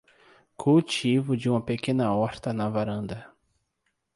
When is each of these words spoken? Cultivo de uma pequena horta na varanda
Cultivo 0.57 1.37
de 1.37 1.47
uma 1.47 1.61
pequena 1.61 2.11
horta 2.11 2.51
na 2.51 2.67
varanda 2.67 3.31